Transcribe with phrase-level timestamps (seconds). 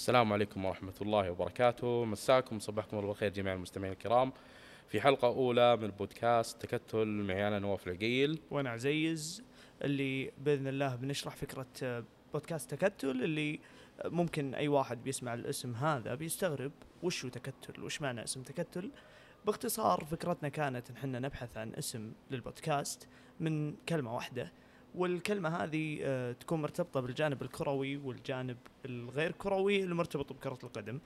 [0.00, 2.04] السلام عليكم ورحمة الله وبركاته.
[2.04, 4.32] مساكم صبحكم الله بالخير جميع المستمعين الكرام.
[4.88, 8.40] في حلقة أولى من بودكاست تكتل معي أنا نواف العقيل.
[8.50, 9.44] وأنا عزيز
[9.84, 13.60] اللي بإذن الله بنشرح فكرة آه، بودكاست تكتل اللي
[14.04, 16.72] ممكن أي واحد بيسمع الاسم هذا بيستغرب
[17.02, 18.90] وش تكتل؟ وش معنى اسم تكتل؟
[19.46, 23.08] باختصار فكرتنا كانت إن إحنا نبحث عن اسم للبودكاست
[23.40, 24.52] من كلمة واحدة
[24.94, 30.98] والكلمة هذه آه، تكون مرتبطة بالجانب الكروي والجانب الغير كروي المرتبط بكرة القدم.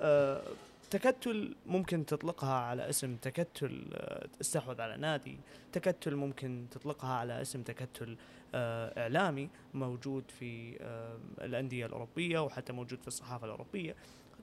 [0.00, 0.42] آه،
[0.90, 5.38] تكتل ممكن تطلقها على اسم تكتل آه، استحوذ على نادي،
[5.72, 8.16] تكتل ممكن تطلقها على اسم تكتل
[8.54, 13.94] آه، إعلامي موجود في آه، الأندية الأوروبية وحتى موجود في الصحافة الأوروبية.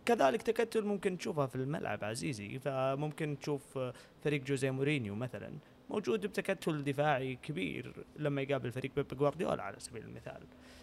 [0.05, 3.93] كذلك تكتل ممكن تشوفها في الملعب عزيزي فممكن تشوف آه،
[4.23, 5.52] فريق جوزيه مورينيو مثلا
[5.89, 10.41] موجود بتكتل دفاعي كبير لما يقابل فريق بيب جوارديولا على سبيل المثال.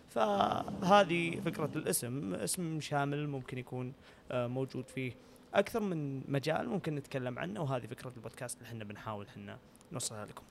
[0.09, 3.93] فهذه فكرة الاسم اسم شامل ممكن يكون
[4.31, 5.13] آه، موجود فيه
[5.55, 9.59] أكثر من مجال ممكن نتكلم عنه وهذه فكرة البودكاست اللي إحنا بنحاول إحنا
[9.93, 10.43] نوصلها لكم.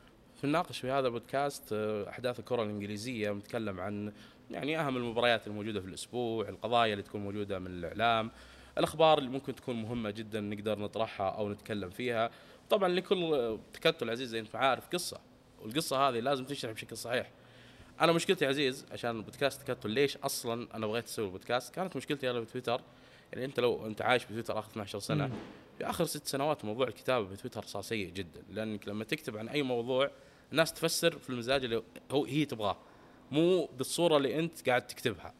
[0.43, 4.11] نناقش في هذا البودكاست آه، أحداث الكرة الإنجليزية نتكلم عن
[4.51, 8.31] يعني أهم المباريات الموجودة في الأسبوع القضايا اللي تكون موجودة من الإعلام
[8.77, 12.31] الأخبار اللي ممكن تكون مهمة جدا نقدر نطرحها أو نتكلم فيها.
[12.69, 15.19] طبعا لكل تكتل عزيز زي أنت عارف قصة
[15.61, 17.31] والقصة هذه لازم تشرح بشكل صحيح.
[18.01, 22.39] أنا مشكلتي عزيز عشان البودكاست تكتل ليش أصلا أنا بغيت أسوي البودكاست كانت مشكلتي أنا
[22.39, 22.81] بتويتر.
[23.33, 25.31] يعني أنت لو أنت عايش بتويتر آخر 12 سنة.
[25.77, 28.43] في آخر ست سنوات موضوع الكتابة بتويتر صار سيء جدا.
[28.51, 30.11] لأنك لما تكتب عن أي موضوع
[30.51, 32.77] الناس تفسر في المزاج اللي هو هي تبغاه.
[33.31, 35.33] مو بالصورة اللي أنت قاعد تكتبها.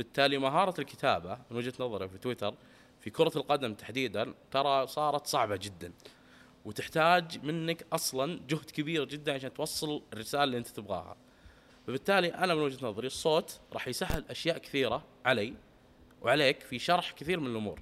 [0.00, 2.54] بالتالي مهارة الكتابة من وجهة نظري في تويتر
[3.00, 5.92] في كرة القدم تحديدا ترى صارت صعبة جدا.
[6.64, 11.16] وتحتاج منك أصلا جهد كبير جدا عشان توصل الرسالة اللي أنت تبغاها.
[11.86, 15.54] فبالتالي أنا من وجهة نظري الصوت راح يسهل أشياء كثيرة علي
[16.22, 17.80] وعليك في شرح كثير من الأمور.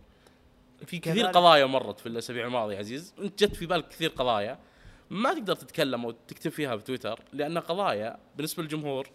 [0.87, 3.15] في كثير قضايا مرت في الأسابيع الماضية عزيز.
[3.19, 4.59] أنت جت في بالك كثير قضايا.
[5.11, 9.11] ما تقدر تتكلم أو تكتب فيها بتويتر لأن قضايا بالنسبة للجمهور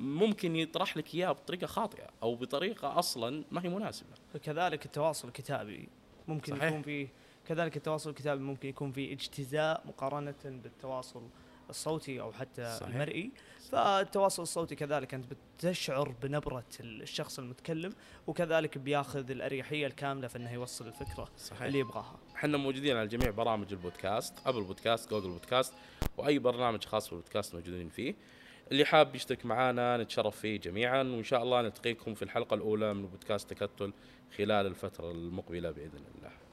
[0.00, 4.08] ممكن يطرح لك اياها بطريقة خاطئة أو بطريقة أصلا ما هي مناسبة.
[4.44, 5.88] كذلك التواصل الكتابي
[6.28, 6.64] ممكن صحيح.
[6.64, 7.08] يكون فيه
[7.46, 11.22] كذلك التواصل الكتابي ممكن يكون فيه اجتزاء مقارنة بالتواصل
[11.70, 12.94] الصوتي أو حتى صحيح.
[12.94, 13.30] المرئي.
[13.70, 15.24] فالتواصل الصوتي كذلك أنت
[15.58, 17.92] بتشعر بنبرة الشخص المتكلم
[18.26, 21.62] وكذلك بياخذ الأريحية الكاملة في إنه يوصل الفكرة صحيح.
[21.62, 22.18] اللي يبغاها.
[22.36, 25.74] إحنا موجودين على جميع برامج البودكاست أبل بودكاست جوجل بودكاست
[26.18, 28.14] وأي برنامج خاص بالبودكاست موجودين فيه.
[28.72, 33.06] اللي حاب يشترك معنا نتشرف فيه جميعا وإن شاء الله نلتقيكم في الحلقة الأولى من
[33.06, 33.92] بودكاست تكتل
[34.36, 36.49] خلال الفترة المقبلة بإذن الله.